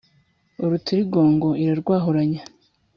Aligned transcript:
Urutirigongo 0.65 1.47
irarwahuranya, 1.63 2.41